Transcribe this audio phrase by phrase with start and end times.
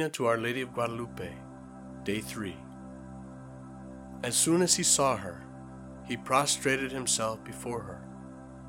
[0.00, 1.30] Novena to Our Lady of Guadalupe,
[2.04, 2.56] Day 3.
[4.24, 5.42] As soon as he saw her,
[6.06, 8.00] he prostrated himself before her.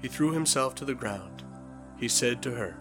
[0.01, 1.43] He threw himself to the ground.
[1.97, 2.75] He said to her,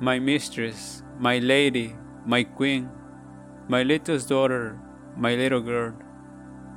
[0.00, 2.88] My mistress, my lady, my queen,
[3.68, 4.80] my little daughter,
[5.14, 5.92] my little girl,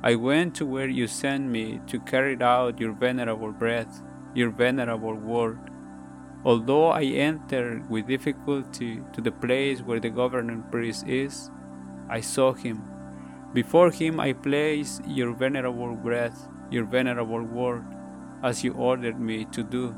[0.02, 4.02] I went to where you sent me to carry out your venerable breath,
[4.34, 5.58] your venerable word.
[6.44, 11.50] Although I entered with difficulty to the place where the governing priest is,
[12.08, 12.82] I saw him.
[13.54, 17.84] Before him I placed your venerable breath, your venerable word,
[18.42, 19.94] as you ordered me to do.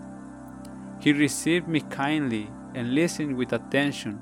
[1.00, 4.20] He received me kindly and listened with attention,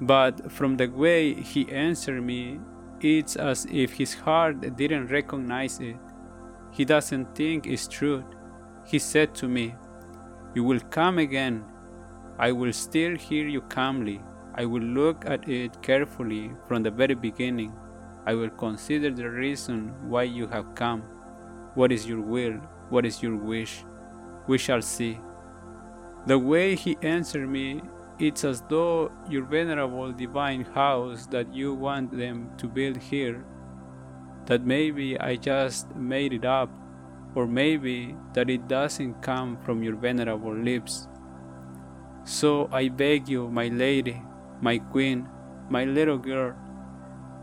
[0.00, 2.60] but from the way he answered me,
[3.00, 5.96] it's as if his heart didn't recognize it.
[6.72, 8.24] He doesn't think it's true.
[8.86, 9.74] He said to me,
[10.54, 11.64] You will come again.
[12.38, 14.20] I will still hear you calmly.
[14.54, 17.72] I will look at it carefully from the very beginning.
[18.26, 21.02] I will consider the reason why you have come.
[21.74, 22.54] What is your will?
[22.90, 23.84] What is your wish?
[24.46, 25.20] We shall see.
[26.26, 27.82] The way he answered me
[28.18, 33.44] it's as though your venerable divine house that you want them to build here,
[34.46, 36.68] that maybe I just made it up,
[37.38, 41.06] or maybe that it doesn't come from your venerable lips.
[42.24, 44.20] So I beg you, my lady,
[44.60, 45.28] my queen,
[45.70, 46.56] my little girl,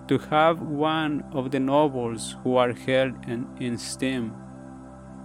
[0.10, 4.32] to have one of the nobles who are held in, in esteem,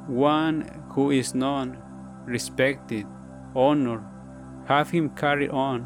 [0.06, 1.77] one who is known,
[2.25, 3.06] respected,
[3.56, 4.05] honored,
[4.67, 5.84] have him carry on.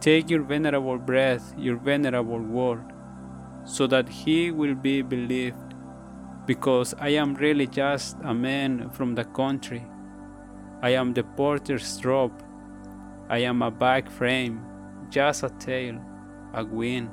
[0.00, 2.84] Take your venerable breath, your venerable word,
[3.64, 5.67] so that he will be believed,
[6.48, 9.84] because I am really just a man from the country.
[10.80, 12.42] I am the porter's robe.
[13.28, 14.64] I am a back frame,
[15.10, 16.00] just a tail,
[16.54, 17.10] a wing.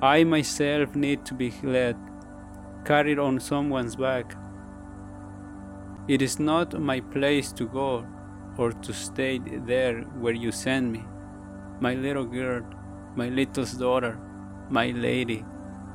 [0.00, 1.96] I myself need to be led,
[2.86, 4.34] carried on someone's back.
[6.08, 8.06] It is not my place to go,
[8.56, 11.04] or to stay there where you send me.
[11.80, 12.62] My little girl,
[13.14, 14.18] my little daughter,
[14.70, 15.44] my lady,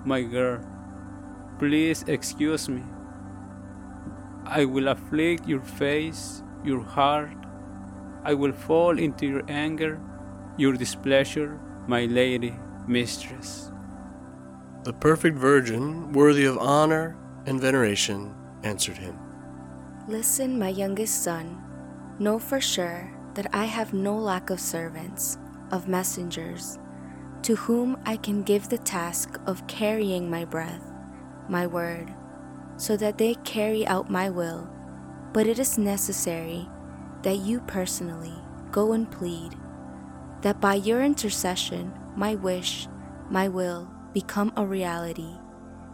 [0.05, 0.61] my girl,
[1.59, 2.83] please excuse me.
[4.45, 7.37] I will afflict your face, your heart.
[8.23, 9.99] I will fall into your anger,
[10.57, 12.55] your displeasure, my lady,
[12.87, 13.71] mistress.
[14.83, 18.33] The perfect virgin, worthy of honor and veneration,
[18.63, 19.17] answered him
[20.07, 21.61] Listen, my youngest son
[22.19, 25.39] Know for sure that I have no lack of servants,
[25.71, 26.77] of messengers,
[27.41, 30.92] to whom I can give the task of carrying my breath,
[31.53, 32.11] my word,
[32.75, 34.67] so that they carry out my will.
[35.31, 36.67] But it is necessary
[37.21, 38.33] that you personally
[38.71, 39.55] go and plead,
[40.41, 42.87] that by your intercession my wish,
[43.29, 45.37] my will become a reality.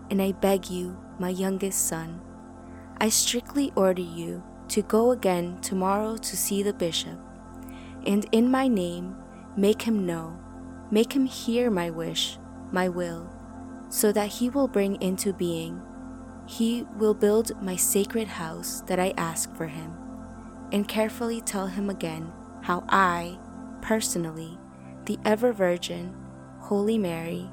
[0.09, 2.21] And I beg you, my youngest son,
[2.97, 7.19] I strictly order you to go again tomorrow to see the bishop,
[8.05, 9.15] and in my name
[9.55, 10.39] make him know,
[10.89, 12.37] make him hear my wish,
[12.71, 13.29] my will,
[13.89, 15.81] so that he will bring into being.
[16.45, 19.93] He will build my sacred house that I ask for him,
[20.71, 23.37] and carefully tell him again how I,
[23.81, 24.57] personally,
[25.05, 26.15] the ever Virgin,
[26.59, 27.49] Holy Mary,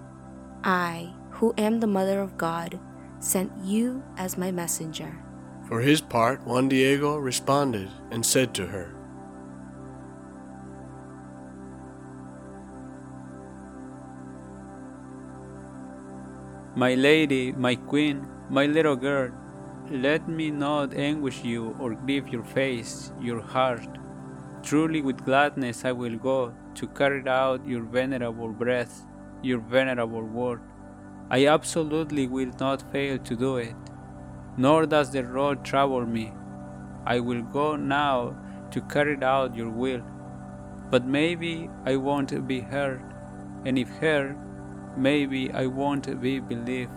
[0.64, 2.78] I, who am the Mother of God,
[3.18, 5.22] sent you as my messenger.
[5.68, 8.95] For his part, Juan Diego responded and said to her,
[16.76, 19.30] My lady, my queen, my little girl,
[19.90, 23.88] let me not anguish you or grieve your face, your heart.
[24.62, 29.04] Truly, with gladness I will go to carry out your venerable breath,
[29.42, 30.60] your venerable word.
[31.30, 33.74] I absolutely will not fail to do it
[34.56, 36.32] nor does the road trouble me.
[37.04, 38.36] I will go now
[38.70, 40.02] to carry out your will.
[40.90, 43.02] But maybe I won't be heard,
[43.64, 44.36] and if heard,
[44.97, 46.93] maybe I won't be believed.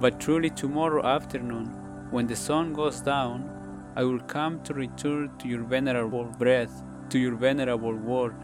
[0.00, 1.66] But truly, tomorrow afternoon,
[2.10, 3.48] when the sun goes down,
[3.96, 8.34] I will come to return to your venerable breath, to your venerable word,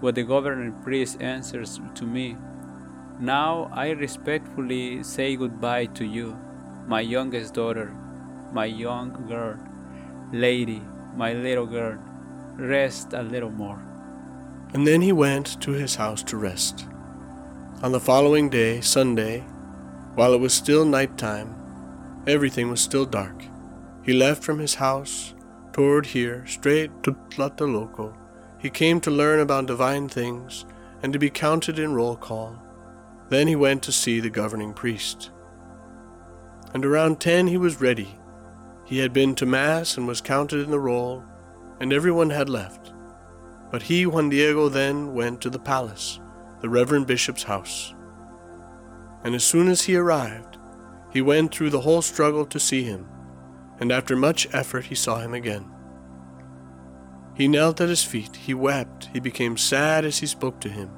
[0.00, 2.36] what the governing priest answers to me.
[3.18, 6.36] Now I respectfully say goodbye to you
[6.86, 7.94] my youngest daughter,
[8.52, 9.58] my young girl,
[10.32, 10.82] lady,
[11.16, 11.98] my little girl,
[12.56, 13.82] rest a little more.
[14.74, 16.86] And then he went to his house to rest.
[17.82, 19.40] On the following day, Sunday,
[20.14, 21.54] while it was still night time,
[22.26, 23.44] everything was still dark.
[24.02, 25.34] He left from his house
[25.72, 28.14] toward here, straight to Tlatelolco.
[28.58, 30.64] He came to learn about divine things
[31.02, 32.58] and to be counted in roll call.
[33.28, 35.30] Then he went to see the governing priest.
[36.72, 38.18] And around ten he was ready.
[38.84, 41.22] He had been to Mass and was counted in the roll,
[41.80, 42.92] and everyone had left.
[43.70, 46.20] But he, Juan Diego, then went to the palace,
[46.64, 47.94] the Reverend Bishop's house.
[49.22, 50.56] And as soon as he arrived,
[51.12, 53.06] he went through the whole struggle to see him,
[53.80, 55.70] and after much effort he saw him again.
[57.34, 60.90] He knelt at his feet, he wept, he became sad as he spoke to him,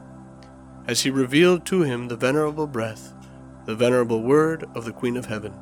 [0.86, 3.12] as he revealed to him the venerable breath,
[3.64, 5.52] the venerable word of the Queen of Heaven.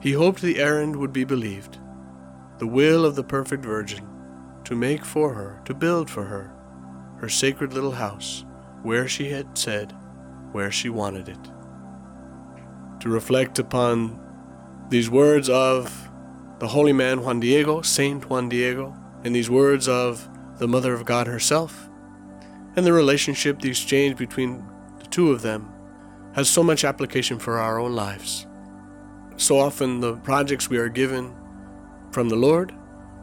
[0.00, 1.78] He hoped the errand would be believed,
[2.58, 4.04] the will of the perfect Virgin,
[4.64, 6.52] to make for her, to build for her,
[7.22, 8.44] her sacred little house,
[8.82, 9.94] where she had said,
[10.50, 11.38] where she wanted it
[13.00, 14.20] to reflect upon
[14.88, 16.10] these words of
[16.58, 20.28] the holy man Juan Diego, Saint Juan Diego, and these words of
[20.58, 21.88] the Mother of God herself,
[22.76, 24.64] and the relationship, the exchange between
[24.98, 25.72] the two of them,
[26.34, 28.46] has so much application for our own lives.
[29.36, 31.34] So often, the projects we are given
[32.12, 32.72] from the Lord,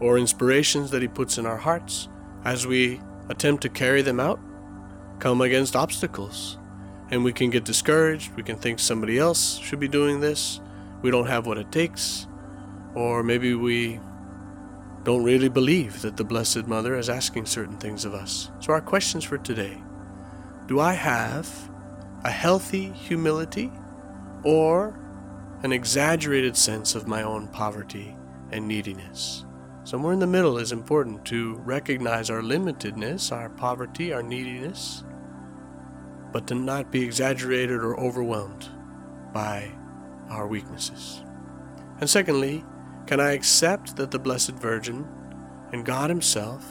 [0.02, 2.10] or inspirations that He puts in our hearts,
[2.44, 3.00] as we
[3.30, 4.40] attempt to carry them out,
[5.20, 6.60] come against obstacles
[7.12, 8.36] and we can get discouraged.
[8.36, 10.60] We can think somebody else should be doing this.
[11.02, 12.28] We don't have what it takes.
[12.94, 14.00] Or maybe we
[15.04, 18.52] don't really believe that the Blessed Mother is asking certain things of us.
[18.60, 19.82] So, our questions for today
[20.68, 21.50] Do I have
[22.24, 23.72] a healthy humility
[24.44, 25.00] or
[25.64, 28.16] an exaggerated sense of my own poverty
[28.52, 29.46] and neediness?
[29.90, 35.04] Somewhere in the middle is important to recognize our limitedness, our poverty, our neediness
[36.32, 38.70] but to not be exaggerated or overwhelmed
[39.34, 39.72] by
[40.30, 41.24] our weaknesses.
[42.00, 42.64] And secondly,
[43.08, 45.08] can I accept that the Blessed Virgin
[45.74, 46.64] and God Himself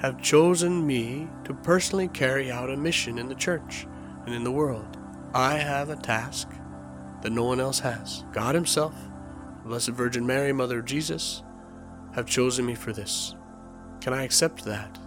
[0.00, 3.86] have chosen me to personally carry out a mission in the church
[4.26, 4.98] and in the world?
[5.32, 6.48] I have a task
[7.22, 8.24] that no one else has.
[8.32, 8.96] God Himself,
[9.62, 11.44] the Blessed Virgin Mary, Mother of Jesus,
[12.16, 13.36] have chosen me for this.
[14.00, 14.98] Can I accept that?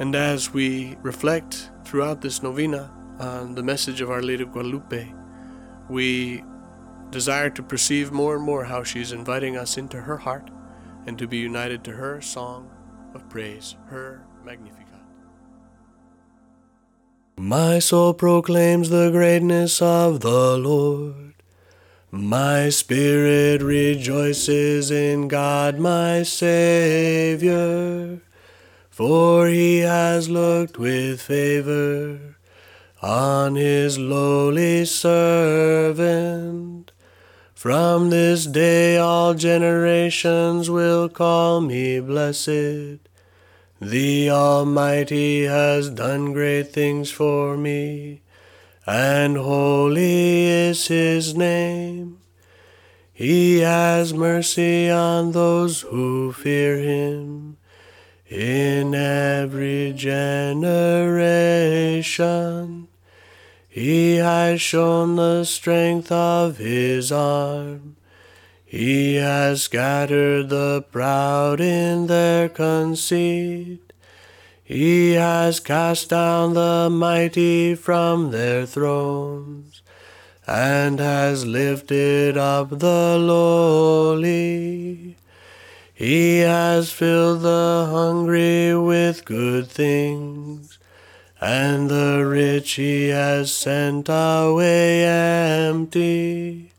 [0.00, 5.14] And as we reflect throughout this novena on the message of Our Lady of Guadalupe,
[5.88, 6.42] we
[7.10, 10.50] desire to perceive more and more how she is inviting us into her heart
[11.06, 12.68] and to be united to her song
[13.14, 14.84] of praise, her Magnificat.
[17.36, 21.33] My soul proclaims the greatness of the Lord.
[22.14, 28.20] My spirit rejoices in God my Savior
[28.94, 32.36] for he has looked with favor
[33.02, 35.72] on his lowly servant.
[37.52, 43.00] From this day all generations will call me blessed.
[43.80, 48.20] The Almighty has done great things for me,
[48.86, 52.18] and holy is his name.
[53.12, 57.56] He has mercy on those who fear him
[58.28, 61.28] in every generation.
[63.68, 67.96] He has shown the strength of his arm.
[68.64, 73.93] He has scattered the proud in their conceit.
[74.74, 79.82] He has cast down the mighty from their thrones,
[80.48, 85.14] and has lifted up the lowly.
[85.94, 90.80] He has filled the hungry with good things,
[91.40, 96.72] and the rich he has sent away empty.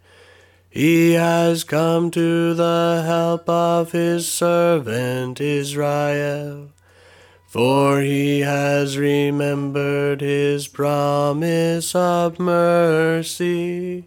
[0.69, 6.71] He has come to the help of his servant Israel,
[7.55, 14.03] for he has remembered his promise of mercy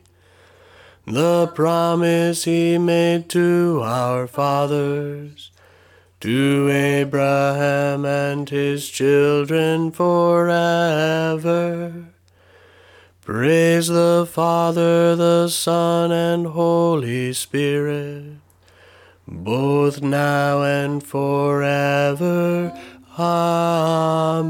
[1.07, 5.51] the promise he made to our fathers,
[6.21, 10.85] to Abraham and his children forever.
[13.23, 18.27] Praise the Father, the Son, and Holy Spirit,
[19.27, 22.79] both now and forever.
[23.19, 24.49] Amen.